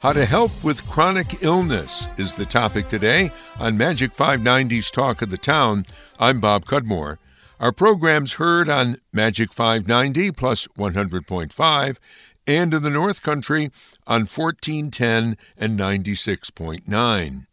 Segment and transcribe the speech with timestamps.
[0.00, 5.30] How to help with chronic illness is the topic today on Magic 590's Talk of
[5.30, 5.86] the Town.
[6.20, 7.18] I'm Bob Cudmore.
[7.58, 11.98] Our program's heard on Magic 590 plus 100.5
[12.46, 13.72] and in the North Country
[14.06, 17.46] on 1410 and 96.9.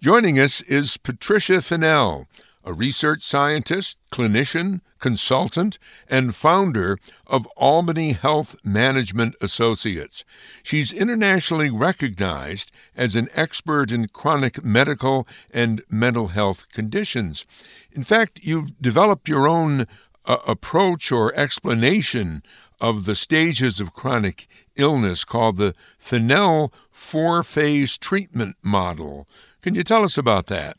[0.00, 2.26] Joining us is Patricia Fennell,
[2.64, 5.78] a research scientist, clinician, consultant,
[6.08, 10.24] and founder of Albany Health Management Associates.
[10.62, 17.44] She's internationally recognized as an expert in chronic medical and mental health conditions.
[17.92, 19.86] In fact, you've developed your own
[20.24, 22.42] uh, approach or explanation
[22.80, 29.28] of the stages of chronic illness called the Fennell four phase treatment model.
[29.60, 30.78] Can you tell us about that?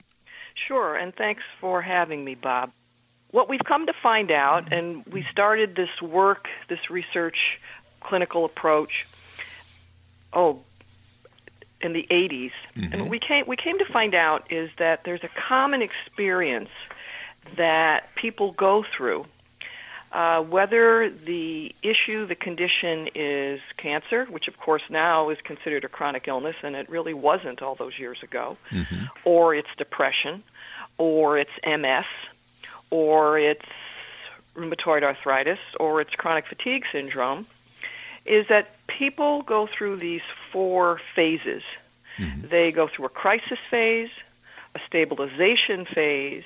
[0.55, 2.72] Sure, and thanks for having me, Bob
[3.36, 7.59] what we've come to find out, and we started this work, this research,
[8.00, 9.05] clinical approach,
[10.31, 10.62] oh,
[11.81, 12.94] in the 80s, mm-hmm.
[12.94, 16.69] and we came we came to find out is that there's a common experience
[17.58, 19.25] that people go through.
[20.11, 25.89] Uh, whether the issue, the condition is cancer, which of course now is considered a
[25.89, 29.06] chronic illness, and it really wasn't all those years ago, mm-hmm.
[29.25, 30.42] or it's depression,
[30.97, 32.06] or it's MS,
[32.89, 33.66] or it's
[34.56, 37.45] rheumatoid arthritis or it's chronic fatigue syndrome
[38.25, 41.62] is that people go through these four phases.
[42.17, 42.47] Mm-hmm.
[42.47, 44.09] They go through a crisis phase,
[44.73, 46.45] a stabilization phase,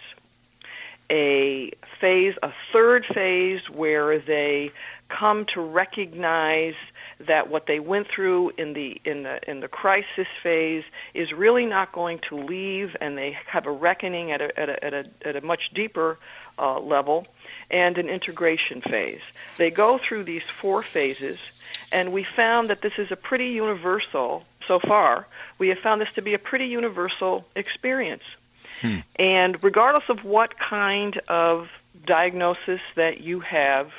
[1.10, 4.72] a phase, a third phase where they
[5.10, 6.76] come to recognize
[7.20, 11.66] that what they went through in the in the in the crisis phase is really
[11.66, 15.06] not going to leave, and they have a reckoning at a at a at a,
[15.26, 16.18] at a much deeper
[16.58, 17.28] uh, level,
[17.70, 19.22] and an integration phase.
[19.58, 21.40] They go through these four phases,
[21.92, 25.28] and we found that this is a pretty universal so far.
[25.58, 28.24] We have found this to be a pretty universal experience.
[28.82, 28.98] Hmm.
[29.18, 31.70] And regardless of what kind of
[32.06, 33.92] diagnosis that you have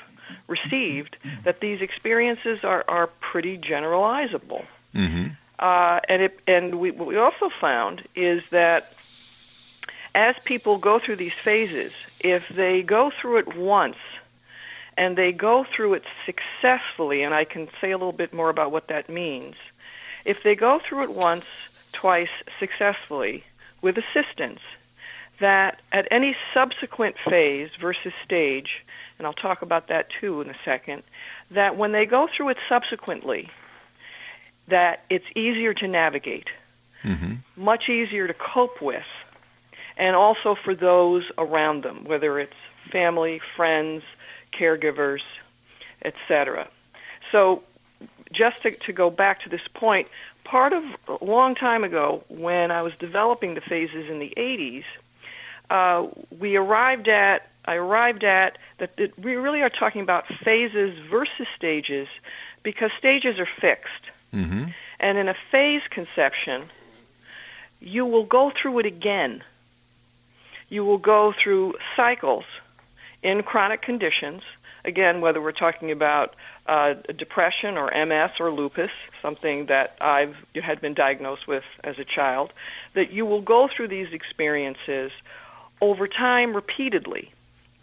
[0.46, 4.64] received that these experiences are, are pretty generalizable.
[4.94, 5.28] Mm-hmm.
[5.58, 8.92] Uh, and it, and we, what we also found is that
[10.14, 13.96] as people go through these phases, if they go through it once
[14.96, 18.72] and they go through it successfully, and I can say a little bit more about
[18.72, 19.54] what that means,
[20.24, 21.46] if they go through it once,
[21.92, 23.44] twice successfully
[23.82, 24.60] with assistance,
[25.38, 28.84] that at any subsequent phase versus stage,
[29.18, 31.02] and I'll talk about that too in a second,
[31.50, 33.48] that when they go through it subsequently,
[34.68, 36.48] that it's easier to navigate,
[37.02, 37.34] mm-hmm.
[37.56, 39.06] much easier to cope with,
[39.96, 42.54] and also for those around them, whether it's
[42.90, 44.02] family, friends,
[44.52, 45.22] caregivers,
[46.02, 46.68] etc.
[47.32, 47.62] So
[48.32, 50.08] just to, to go back to this point,
[50.44, 54.84] part of a long time ago when I was developing the phases in the 80s,
[55.68, 56.08] uh,
[56.38, 61.46] we arrived at I arrived at that it, we really are talking about phases versus
[61.56, 62.08] stages
[62.62, 64.10] because stages are fixed.
[64.34, 64.64] Mm-hmm.
[64.98, 66.64] And in a phase conception,
[67.80, 69.42] you will go through it again.
[70.68, 72.44] You will go through cycles
[73.22, 74.42] in chronic conditions,
[74.84, 76.34] again, whether we're talking about
[76.66, 82.04] uh, depression or MS or lupus, something that I've had been diagnosed with as a
[82.04, 82.52] child,
[82.94, 85.12] that you will go through these experiences
[85.80, 87.32] over time repeatedly.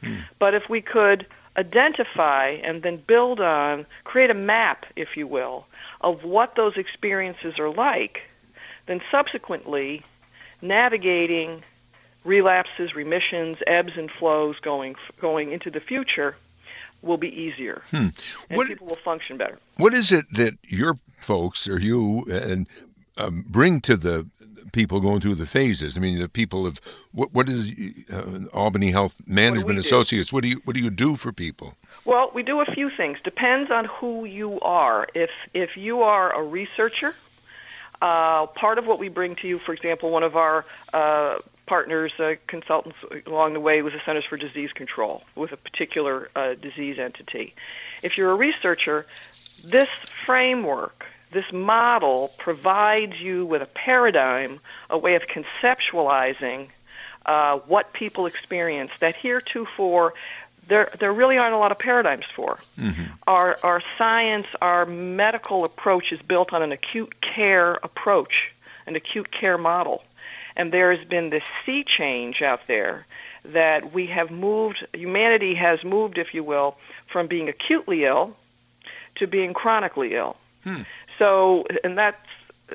[0.01, 0.17] Hmm.
[0.39, 1.25] But if we could
[1.57, 5.65] identify and then build on, create a map, if you will,
[6.01, 8.29] of what those experiences are like,
[8.85, 10.03] then subsequently
[10.61, 11.63] navigating
[12.23, 16.35] relapses, remissions, ebbs and flows going going into the future
[17.01, 17.95] will be easier, hmm.
[17.97, 18.13] and
[18.49, 19.59] what, people will function better.
[19.77, 22.69] What is it that your folks or you and
[23.17, 24.27] um, bring to the
[24.71, 25.97] people going through the phases.
[25.97, 26.79] I mean, the people of
[27.11, 27.71] what, what is
[28.13, 30.31] uh, Albany Health Management what Associates?
[30.31, 31.73] What do you what do you do for people?
[32.05, 33.17] Well, we do a few things.
[33.23, 35.07] Depends on who you are.
[35.13, 37.15] If if you are a researcher,
[38.01, 42.11] uh, part of what we bring to you, for example, one of our uh, partners,
[42.19, 42.97] uh, consultants
[43.27, 47.53] along the way was the Centers for Disease Control with a particular uh, disease entity.
[48.01, 49.05] If you're a researcher,
[49.63, 49.89] this
[50.25, 54.59] framework this model provides you with a paradigm,
[54.89, 56.69] a way of conceptualizing
[57.25, 60.13] uh, what people experience that heretofore
[60.67, 62.57] there there really aren't a lot of paradigms for.
[62.77, 63.03] Mm-hmm.
[63.25, 68.51] Our our science, our medical approach is built on an acute care approach,
[68.85, 70.03] an acute care model,
[70.57, 73.05] and there has been this sea change out there
[73.45, 74.85] that we have moved.
[74.93, 76.75] Humanity has moved, if you will,
[77.05, 78.35] from being acutely ill
[79.15, 80.35] to being chronically ill.
[80.63, 80.81] Hmm.
[81.17, 82.21] So, and that's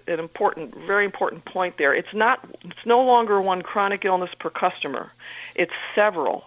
[0.06, 1.92] an important, very important point there.
[1.92, 2.40] It's not.
[2.64, 5.12] It's no longer one chronic illness per customer.
[5.54, 6.44] It's several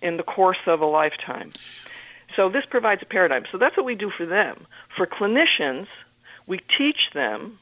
[0.00, 1.50] in the course of a lifetime.
[2.36, 3.44] So this provides a paradigm.
[3.50, 4.66] So that's what we do for them.
[4.94, 5.88] For clinicians,
[6.46, 7.58] we teach them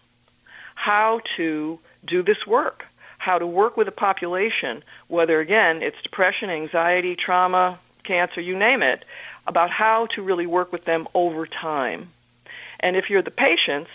[0.75, 2.87] how to do this work,
[3.25, 8.83] how to work with a population, whether again it's depression, anxiety, trauma, cancer, you name
[8.83, 9.03] it,
[9.47, 12.09] about how to really work with them over time.
[12.81, 13.91] And if you're the patients,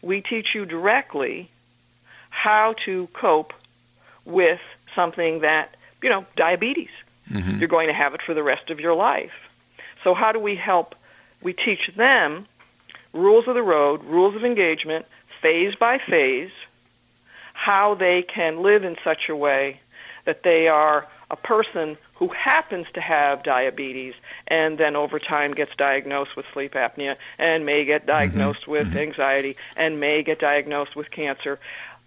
[0.00, 1.50] we teach you directly
[2.30, 3.52] how to cope
[4.24, 4.62] with
[4.94, 6.94] something that, you know, diabetes.
[7.30, 7.58] Mm-hmm.
[7.58, 9.34] You're going to have it for the rest of your life.
[10.02, 10.94] So how do we help?
[11.42, 12.46] We teach them
[13.12, 15.04] rules of the road, rules of engagement,
[15.42, 16.52] phase by phase,
[17.62, 19.78] how they can live in such a way
[20.24, 24.14] that they are a person who happens to have diabetes
[24.48, 28.08] and then over time gets diagnosed with sleep apnea and may get mm-hmm.
[28.08, 28.72] diagnosed mm-hmm.
[28.72, 28.98] with mm-hmm.
[28.98, 31.60] anxiety and may get diagnosed with cancer.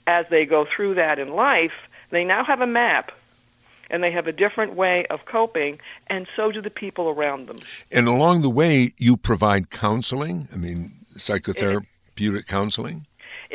[0.06, 3.14] As they go through that in life, they now have a map
[3.90, 7.60] and they have a different way of coping, and so do the people around them.
[7.92, 10.50] And along the way, you provide counseling?
[10.52, 11.86] I mean, psychotherapeutic
[12.18, 13.06] it, counseling?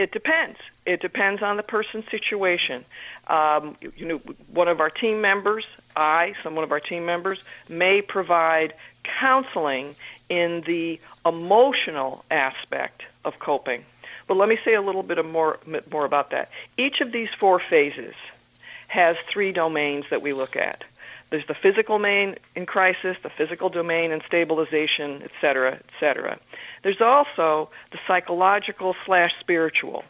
[0.00, 0.56] It depends.
[0.87, 2.87] It depends on the person's situation.
[3.26, 4.17] Um, you know,
[4.50, 7.38] one of our team members, I, some one of our team members,
[7.69, 8.73] may provide
[9.05, 9.94] counseling
[10.31, 13.85] in the emotional aspect of coping.
[14.26, 15.58] But let me say a little bit more
[15.91, 16.49] more about that.
[16.79, 18.14] Each of these four phases
[18.88, 20.82] has three domains that we look at.
[21.31, 26.38] There's the physical domain in crisis, the physical domain in stabilization, et cetera, et cetera.
[26.82, 30.05] There's also the psychological slash spiritual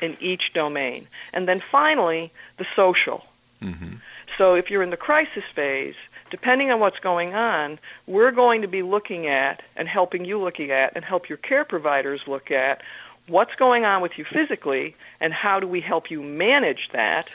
[0.00, 1.08] in each domain.
[1.32, 3.26] And then finally, the social.
[3.62, 3.94] Mm-hmm.
[4.36, 5.94] So if you're in the crisis phase,
[6.30, 10.60] depending on what's going on, we're going to be looking at and helping you look
[10.60, 12.82] at and help your care providers look at
[13.28, 17.28] what's going on with you physically and how do we help you manage that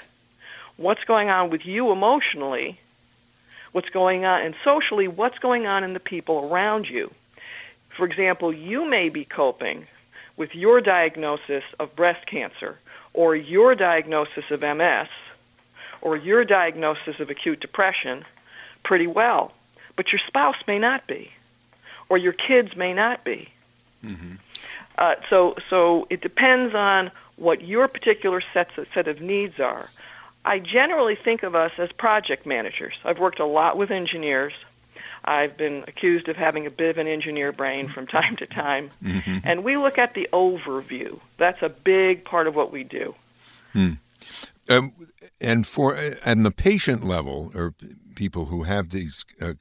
[0.77, 2.79] what's going on with you emotionally,
[3.71, 7.11] what's going on, and socially, what's going on in the people around you.
[7.89, 9.87] For example, you may be coping
[10.37, 12.77] with your diagnosis of breast cancer,
[13.13, 15.09] or your diagnosis of MS,
[16.01, 18.25] or your diagnosis of acute depression
[18.83, 19.53] pretty well,
[19.95, 21.31] but your spouse may not be,
[22.09, 23.49] or your kids may not be.
[24.03, 24.35] Mm-hmm.
[24.97, 29.89] Uh, so, so it depends on what your particular sets, set of needs are.
[30.43, 32.95] I generally think of us as project managers.
[33.03, 34.53] I've worked a lot with engineers.
[35.23, 38.89] I've been accused of having a bit of an engineer brain from time to time.
[39.03, 39.37] Mm-hmm.
[39.43, 41.19] And we look at the overview.
[41.37, 43.15] That's a big part of what we do.
[43.73, 43.93] Hmm.
[44.69, 44.93] Um,
[45.39, 47.73] and for and the patient level, or
[48.15, 49.53] people who have these uh,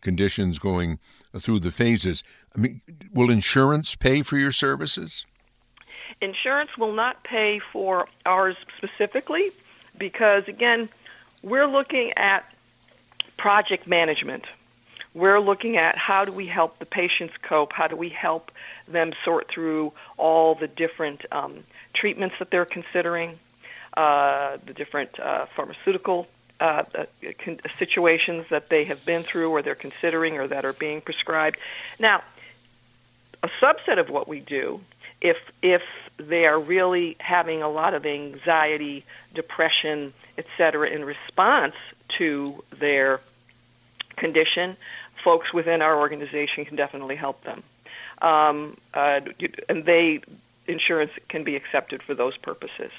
[0.00, 0.98] conditions going
[1.38, 2.22] through the phases,
[2.56, 2.80] I mean,
[3.12, 5.26] will insurance pay for your services?
[6.20, 9.50] Insurance will not pay for ours specifically,
[9.96, 10.88] because again,
[11.42, 12.48] we're looking at
[13.36, 14.44] project management.
[15.12, 17.72] We're looking at how do we help the patients cope?
[17.72, 18.50] How do we help
[18.88, 23.38] them sort through all the different um, treatments that they're considering,
[23.96, 26.26] uh, the different uh, pharmaceutical
[26.60, 27.04] uh, uh
[27.78, 31.58] situations that they have been through or they're considering or that are being prescribed.
[31.98, 32.22] Now,
[33.42, 34.80] a subset of what we do
[35.24, 35.82] if if
[36.18, 39.04] they are really having a lot of anxiety,
[39.34, 41.74] depression, etc., in response
[42.10, 43.20] to their
[44.16, 44.76] condition,
[45.24, 47.62] folks within our organization can definitely help them.
[48.22, 49.20] Um, uh,
[49.68, 50.20] and they
[50.68, 52.92] insurance can be accepted for those purposes.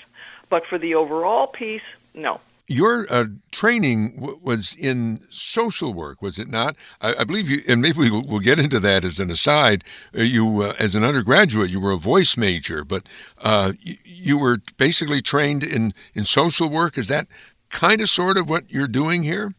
[0.49, 2.41] But for the overall piece, no.
[2.67, 6.75] Your uh, training w- was in social work, was it not?
[6.99, 9.83] I, I believe you, and maybe we'll, we'll, get into that as an aside.
[10.17, 13.03] Uh, you, uh, as an undergraduate, you were a voice major, but
[13.39, 16.97] uh, you, you were basically trained in, in social work.
[16.97, 17.27] Is that
[17.69, 19.53] kind of sort of what you're doing here?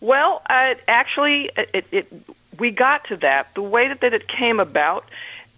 [0.00, 2.12] Well, actually, it, it,
[2.58, 3.54] we got to that.
[3.54, 5.04] The way that, that it came about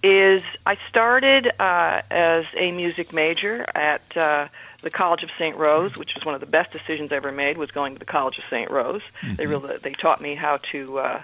[0.03, 4.49] is I started uh, as a music major at uh,
[4.83, 5.57] the College of St.
[5.57, 8.05] Rose, which was one of the best decisions I ever made, was going to the
[8.05, 8.71] College of St.
[8.71, 9.03] Rose.
[9.23, 9.35] Mm-hmm.
[9.35, 11.23] They really they taught me how to uh,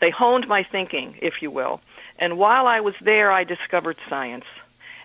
[0.00, 1.80] they honed my thinking, if you will.
[2.18, 4.46] And while I was there, I discovered science,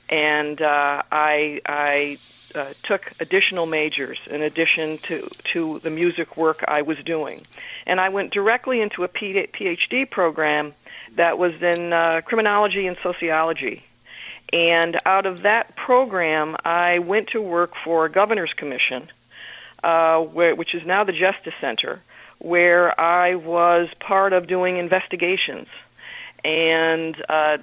[0.09, 2.17] and uh, I I
[2.55, 7.41] uh, took additional majors in addition to to the music work I was doing,
[7.85, 10.73] and I went directly into a PhD program
[11.15, 13.83] that was in uh, criminology and sociology
[14.53, 19.09] and out of that program, I went to work for a governor's commission,
[19.83, 22.01] uh, where, which is now the Justice Center,
[22.39, 25.67] where I was part of doing investigations
[26.43, 27.59] and uh,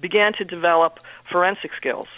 [0.00, 2.08] began to develop forensic skills,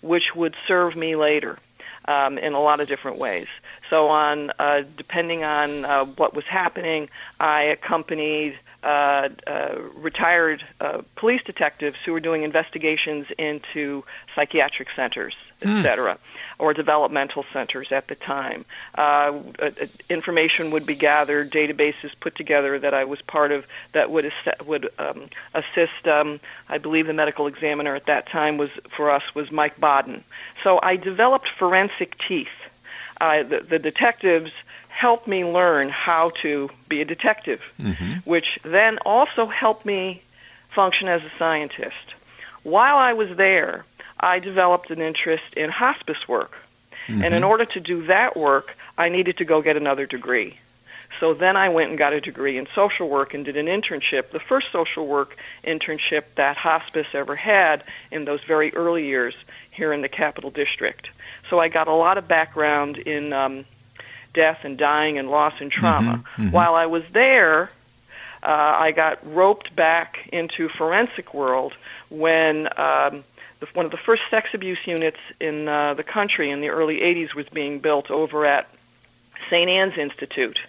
[0.00, 1.58] which would serve me later
[2.06, 3.48] um, in a lot of different ways.
[3.90, 7.08] So, on uh, depending on uh, what was happening,
[7.40, 14.04] I accompanied uh, uh, retired uh, police detectives who were doing investigations into
[14.34, 15.78] psychiatric centers, mm.
[15.78, 16.16] etc.,
[16.60, 18.64] or developmental centers at the time.
[18.96, 19.70] Uh, uh,
[20.08, 24.66] information would be gathered, databases put together that I was part of that would ass-
[24.66, 26.06] would um, assist.
[26.06, 30.22] Um, I believe the medical examiner at that time was for us was Mike Baden.
[30.62, 32.48] So I developed forensic teeth.
[33.20, 34.52] Uh, the, the detectives
[34.98, 38.14] helped me learn how to be a detective, mm-hmm.
[38.28, 40.20] which then also helped me
[40.70, 42.14] function as a scientist.
[42.64, 43.84] While I was there,
[44.18, 46.58] I developed an interest in hospice work.
[47.06, 47.22] Mm-hmm.
[47.22, 50.58] And in order to do that work, I needed to go get another degree.
[51.20, 54.30] So then I went and got a degree in social work and did an internship,
[54.30, 59.36] the first social work internship that hospice ever had in those very early years
[59.70, 61.08] here in the Capital District.
[61.48, 63.64] So I got a lot of background in um,
[64.38, 66.12] death and dying and loss and trauma.
[66.12, 66.50] Mm-hmm, mm-hmm.
[66.52, 67.72] While I was there,
[68.40, 68.46] uh,
[68.86, 71.76] I got roped back into forensic world
[72.08, 73.24] when um,
[73.58, 77.00] the, one of the first sex abuse units in uh, the country in the early
[77.00, 78.68] 80s was being built over at
[79.50, 79.68] St.
[79.68, 80.60] Anne's Institute.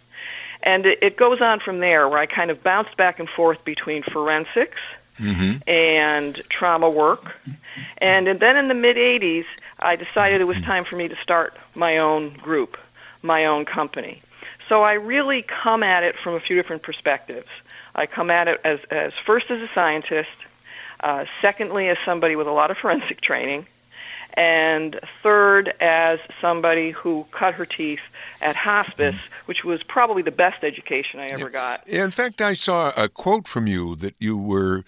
[0.63, 3.63] And it, it goes on from there, where I kind of bounced back and forth
[3.63, 4.81] between forensics
[5.19, 5.57] mm-hmm.
[5.69, 7.39] and trauma work.
[7.99, 9.45] And, and then in the mid 80s,
[9.77, 12.77] I decided it was time for me to start my own group
[13.21, 14.21] my own company.
[14.67, 17.47] So I really come at it from a few different perspectives.
[17.95, 20.29] I come at it as, as first as a scientist,
[20.99, 23.65] uh, secondly as somebody with a lot of forensic training,
[24.35, 27.99] and third as somebody who cut her teeth
[28.41, 31.87] at hospice, which was probably the best education I ever got.
[31.87, 34.85] In fact, I saw a quote from you that you were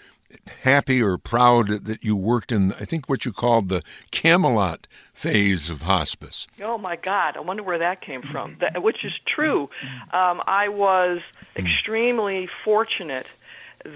[0.64, 5.70] happy or proud that you worked in, I think, what you called the Camelot phase
[5.70, 6.48] of hospice.
[6.62, 7.38] Oh my God!
[7.38, 8.58] I wonder where that came from.
[8.62, 9.70] That, which is true.
[10.12, 11.22] Um, I was
[11.56, 13.28] extremely fortunate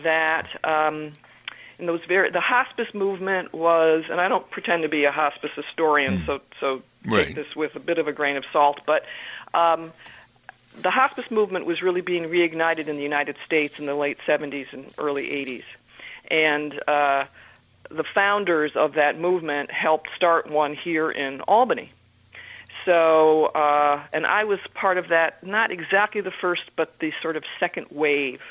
[0.04, 0.48] that.
[0.64, 1.14] Um,
[1.78, 5.52] in those very the hospice movement was and I don't pretend to be a hospice
[5.56, 6.26] historian mm.
[6.26, 7.26] so so right.
[7.26, 9.06] take this with a bit of a grain of salt but
[9.54, 9.92] um,
[10.82, 14.72] the hospice movement was really being reignited in the United States in the late 70s
[14.72, 15.64] and early 80s
[16.30, 17.26] and uh,
[17.90, 21.92] the founders of that movement helped start one here in Albany.
[22.86, 27.36] So, uh, and I was part of that, not exactly the first, but the sort
[27.36, 28.42] of second wave.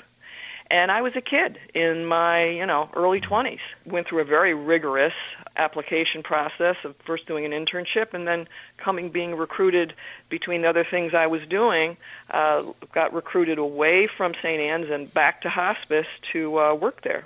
[0.70, 3.60] And I was a kid in my, you know, early 20s.
[3.84, 5.12] Went through a very rigorous
[5.56, 9.92] application process of first doing an internship and then coming being recruited
[10.30, 11.96] between the other things I was doing,
[12.30, 14.60] uh, got recruited away from St.
[14.60, 17.24] Anne's and back to hospice to uh, work there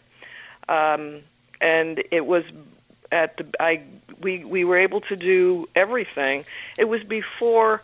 [0.69, 1.21] um,
[1.61, 2.45] and it was
[3.11, 3.83] at the I
[4.21, 6.45] we we were able to do everything.
[6.77, 7.83] It was before.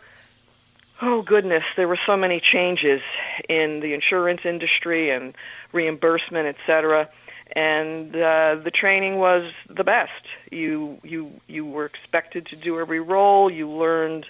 [1.01, 3.01] Oh goodness, there were so many changes
[3.49, 5.35] in the insurance industry and
[5.73, 7.09] reimbursement, et cetera,
[7.51, 10.23] and uh, the training was the best.
[10.51, 13.51] You you you were expected to do every role.
[13.51, 14.25] You learned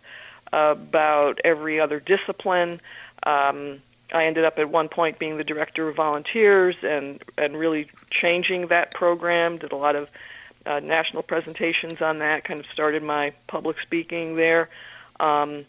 [0.52, 2.82] about every other discipline.
[3.24, 3.82] Um,
[4.14, 8.68] I ended up at one point being the director of volunteers and and really changing
[8.68, 9.58] that program.
[9.58, 10.10] Did a lot of
[10.66, 12.44] uh, national presentations on that.
[12.44, 14.70] Kind of started my public speaking there.
[15.20, 15.66] Um,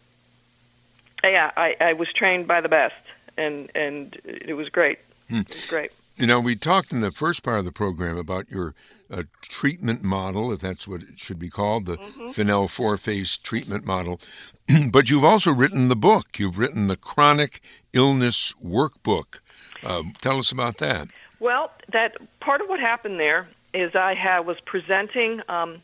[1.24, 2.94] yeah, I, I was trained by the best,
[3.36, 4.98] and and it was great.
[5.28, 5.40] Hmm.
[5.40, 5.92] It was great.
[6.16, 8.74] You know, we talked in the first part of the program about your
[9.10, 12.28] uh, treatment model, if that's what it should be called, the mm-hmm.
[12.30, 14.20] Fennell four phase treatment model.
[14.90, 16.38] but you've also written the book.
[16.38, 17.60] You've written the Chronic
[17.92, 19.40] Illness Workbook.
[19.84, 21.08] Uh, tell us about that.
[21.38, 25.82] Well, that part of what happened there is I had, was presenting um,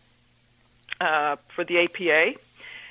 [0.99, 2.39] uh, for the APA,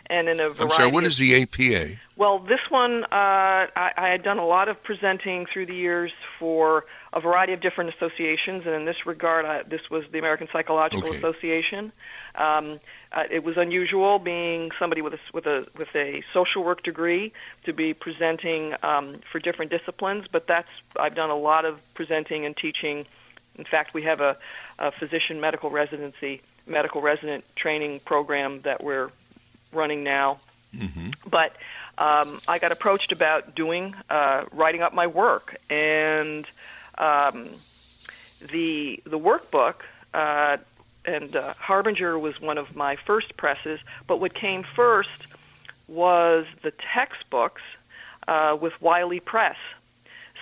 [0.07, 0.61] and in a variety.
[0.61, 0.91] I'm sorry.
[0.91, 1.95] What is the APA?
[2.17, 6.11] Well, this one uh, I, I had done a lot of presenting through the years
[6.37, 10.47] for a variety of different associations, and in this regard, I, this was the American
[10.51, 11.17] Psychological okay.
[11.17, 11.91] Association.
[12.35, 12.79] Um,
[13.11, 17.33] uh, it was unusual being somebody with a, with a with a social work degree
[17.65, 22.45] to be presenting um, for different disciplines, but that's I've done a lot of presenting
[22.45, 23.05] and teaching.
[23.57, 24.37] In fact, we have a,
[24.79, 29.11] a physician medical residency, medical resident training program that we're
[29.73, 30.39] running now.
[30.73, 31.09] Mm-hmm.
[31.29, 31.57] But
[31.97, 36.49] um, I got approached about doing uh, writing up my work, and
[37.01, 37.49] um,
[38.51, 39.81] the the workbook
[40.13, 40.57] uh,
[41.05, 43.79] and uh, Harbinger was one of my first presses.
[44.07, 45.27] But what came first
[45.87, 47.61] was the textbooks
[48.27, 49.57] uh, with Wiley Press.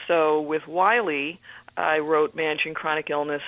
[0.07, 1.39] So with Wiley,
[1.77, 3.43] I wrote Managing Chronic Illness,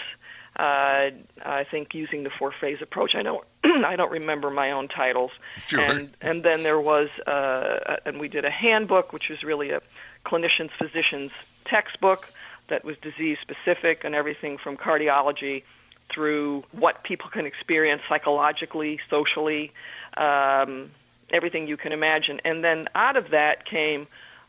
[0.56, 1.10] uh,
[1.44, 3.16] I think using the four phase approach.
[3.16, 5.32] I don't I don't remember my own titles.
[5.68, 5.82] Sure.
[5.82, 9.82] And and then there was uh, and we did a handbook, which was really a
[10.26, 11.32] clinician's physician's
[11.66, 12.28] textbook
[12.72, 15.64] that was disease specific and everything from cardiology
[16.10, 19.72] through what people can experience psychologically, socially,
[20.18, 20.90] um,
[21.30, 22.42] everything you can imagine.
[22.44, 24.08] And then out of that came,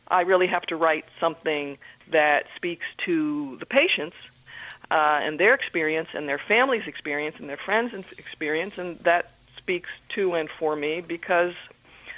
[0.08, 1.78] I really have to write something
[2.10, 4.16] that speaks to the patients
[4.90, 9.90] uh, and their experience and their family's experience and their friends' experience, and that speaks
[10.10, 11.54] to and for me because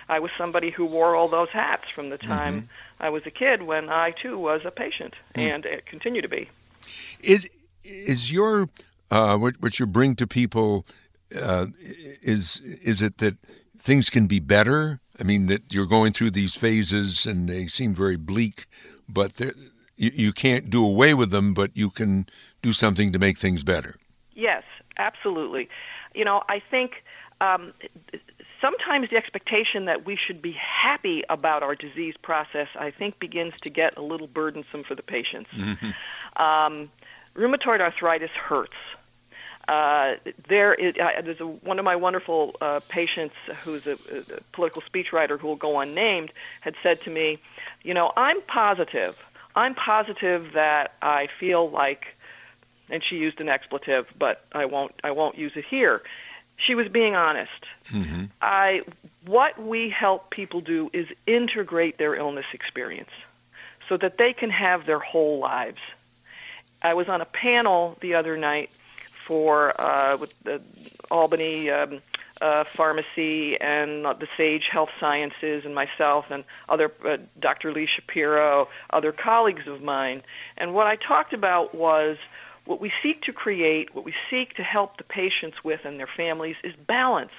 [0.09, 2.67] I was somebody who wore all those hats from the time mm-hmm.
[3.01, 5.43] I was a kid when I too was a patient mm.
[5.43, 6.49] and it continue to be.
[7.21, 7.51] Is
[7.83, 8.69] is your
[9.11, 10.87] uh, what what you bring to people
[11.41, 11.67] uh,
[12.23, 13.37] is is it that
[13.79, 15.01] things can be better?
[15.19, 18.67] I mean that you're going through these phases and they seem very bleak,
[19.09, 19.41] but
[19.97, 22.27] you, you can't do away with them, but you can
[22.63, 23.97] do something to make things better.
[24.35, 24.65] Yes,
[24.99, 25.69] absolutely.
[26.15, 27.05] You know, I think
[27.41, 27.73] um,
[28.65, 33.53] sometimes the expectation that we should be happy about our disease process, I think, begins
[33.61, 35.51] to get a little burdensome for the patients.
[35.53, 36.43] Mm-hmm.
[36.43, 36.91] Um,
[37.37, 38.73] rheumatoid arthritis hurts.
[39.69, 40.15] Uh,
[40.49, 44.83] there is uh, there's a, one of my wonderful uh, patients who's a, a political
[44.83, 47.39] speechwriter who will go unnamed had said to me,
[47.83, 49.15] you know, I'm positive.
[49.55, 52.17] I'm positive that I feel like,
[52.91, 56.03] and she used an expletive, but I won't I won't use it here.
[56.57, 57.51] She was being honest.
[57.91, 58.25] Mm-hmm.
[58.41, 58.83] I
[59.27, 63.11] what we help people do is integrate their illness experience
[63.89, 65.81] so that they can have their whole lives.
[66.83, 68.71] I was on a panel the other night
[69.27, 70.61] for uh, with the
[71.11, 72.01] Albany um,
[72.41, 77.73] uh, Pharmacy and the Sage Health Sciences and myself and other uh, Dr.
[77.73, 80.23] Lee Shapiro, other colleagues of mine.
[80.57, 82.19] And what I talked about was
[82.65, 86.07] what we seek to create, what we seek to help the patients with and their
[86.07, 87.33] families is balance.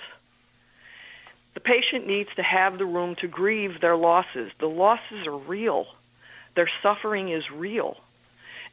[1.56, 4.52] The patient needs to have the room to grieve their losses.
[4.60, 5.88] The losses are real.
[6.54, 7.98] Their suffering is real.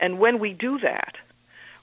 [0.01, 1.17] And when we do that,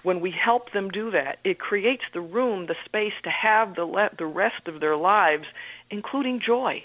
[0.04, 3.86] when we help them do that, it creates the room, the space to have the,
[3.86, 5.48] le- the rest of their lives,
[5.90, 6.84] including joy.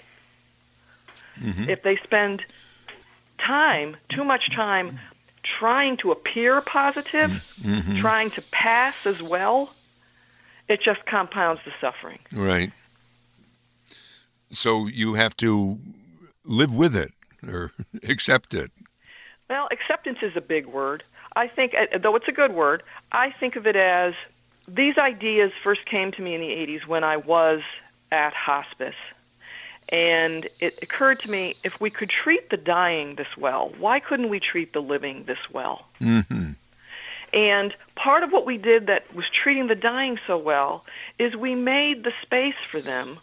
[1.41, 1.69] Mm-hmm.
[1.69, 2.45] If they spend
[3.39, 4.99] time, too much time,
[5.45, 8.01] trying to appear positive, mm-hmm.
[8.01, 9.73] trying to pass as well,
[10.69, 12.19] it just compounds the suffering.
[12.33, 12.73] Right.
[14.51, 15.79] So you have to
[16.45, 17.13] live with it
[17.47, 17.73] or
[18.09, 18.71] accept it.
[19.49, 21.03] Well, acceptance is a big word.
[21.37, 24.15] I think, uh, though it's a good word, I think of it as
[24.67, 27.61] these ideas first came to me in the 80s when I was
[28.11, 28.95] at hospice.
[29.91, 34.31] And it occurred to me if we could treat the dying this well, why couldn't
[34.31, 35.87] we treat the living this well?
[36.01, 36.53] Mm-hmm.
[37.35, 40.85] And part of what we did that was treating the dying so well
[41.19, 43.19] is we made the space for them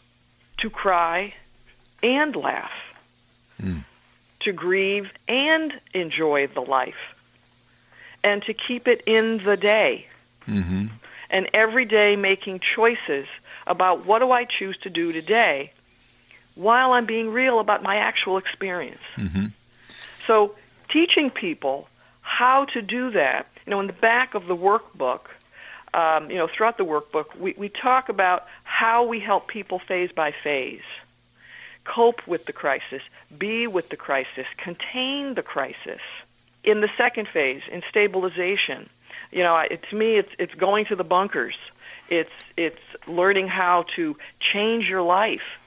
[0.58, 1.34] to cry
[2.04, 2.74] and laugh,
[3.62, 3.84] mm.
[4.42, 7.16] to grieve and enjoy the life
[8.24, 10.08] and to keep it in the day.
[10.48, 10.88] Mm-hmm.
[11.30, 13.28] And every day making choices
[13.66, 15.72] about what do I choose to do today
[16.56, 19.02] while I'm being real about my actual experience.
[19.16, 19.48] Mm-hmm.
[20.28, 20.56] So
[20.90, 21.88] teaching people
[22.22, 25.22] how to do that, you know, in the back of the workbook,
[25.94, 30.12] um, you know, throughout the workbook, we, we talk about how we help people phase
[30.12, 30.82] by phase
[31.84, 33.02] cope with the crisis,
[33.36, 36.00] be with the crisis, contain the crisis
[36.64, 38.88] in the second phase, in stabilization,
[39.32, 41.56] you know, it, to me, it's it's going to the bunkers.
[42.10, 45.60] It's it's learning how to change your life.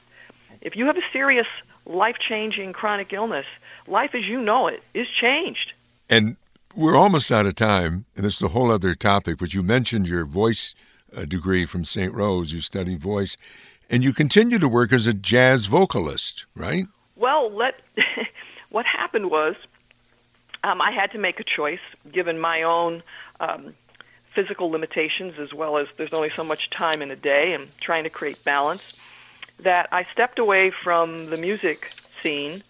[0.65, 1.45] If you have a serious
[1.85, 3.45] life-changing chronic illness,
[3.85, 5.73] life as you know it is changed.
[6.09, 6.37] And
[6.75, 9.37] we're almost out of time, and it's a whole other topic.
[9.37, 10.73] But you mentioned your voice
[11.15, 12.11] uh, degree from St.
[12.11, 12.51] Rose.
[12.51, 13.37] You study voice,
[13.91, 16.87] and you continue to work as a jazz vocalist, right?
[17.15, 17.79] Well, let
[18.71, 19.55] what happened was
[20.63, 23.03] um, I had to make a choice given my own
[23.39, 23.75] um,
[24.33, 28.05] physical limitations as well as there's only so much time in a day and trying
[28.05, 28.99] to create balance
[29.59, 31.91] that I stepped away from the music
[32.21, 32.63] scene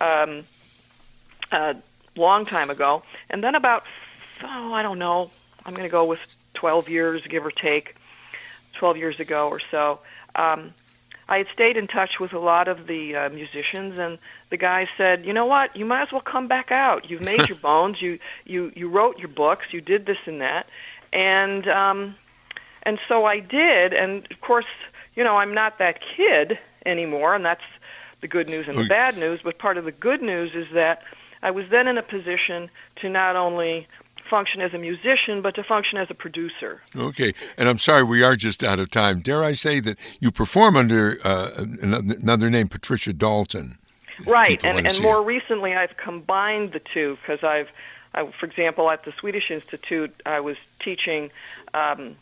[0.00, 0.44] um,
[1.52, 1.76] a
[2.16, 3.02] long time ago.
[3.28, 3.84] And then about,
[4.42, 5.30] oh, I don't know,
[5.64, 7.96] I'm going to go with 12 years, give or take,
[8.74, 10.00] 12 years ago or so,
[10.34, 10.72] um,
[11.30, 14.88] I had stayed in touch with a lot of the uh, musicians, and the guy
[14.96, 15.76] said, "You know what?
[15.76, 17.08] You might as well come back out.
[17.08, 18.02] You've made your bones.
[18.02, 19.66] You you you wrote your books.
[19.70, 20.66] You did this and that."
[21.12, 22.16] And um,
[22.82, 23.92] and so I did.
[23.92, 24.66] And of course,
[25.20, 27.60] you know, I'm not that kid anymore, and that's
[28.22, 29.40] the good news and the bad news.
[29.44, 31.02] But part of the good news is that
[31.42, 32.70] I was then in a position
[33.02, 33.86] to not only
[34.30, 36.80] function as a musician, but to function as a producer.
[36.96, 39.20] Okay, and I'm sorry we are just out of time.
[39.20, 43.76] Dare I say that you perform under uh, another name, Patricia Dalton?
[44.24, 45.24] Right, and, and more it.
[45.24, 47.68] recently I've combined the two because I've,
[48.14, 51.30] I, for example, at the Swedish Institute, I was teaching
[51.74, 52.16] um,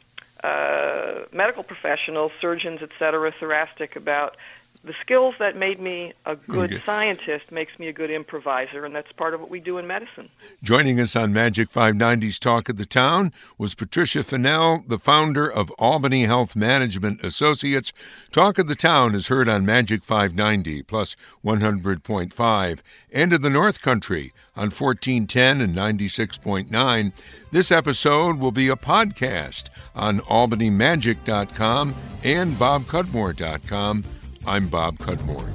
[0.44, 4.36] Uh, medical professionals, surgeons, et cetera, thoracic, about
[4.88, 6.82] the skills that made me a good okay.
[6.84, 10.30] scientist makes me a good improviser, and that's part of what we do in medicine.
[10.62, 15.70] Joining us on Magic 590's Talk of the Town was Patricia Fennell, the founder of
[15.72, 17.92] Albany Health Management Associates.
[18.32, 22.80] Talk of the Town is heard on Magic 590 plus 100.5
[23.12, 27.12] and in the North Country on 1410 and 96.9.
[27.52, 34.04] This episode will be a podcast on albanymagic.com and bobcudmore.com
[34.48, 35.52] I'm Bob Cudmore.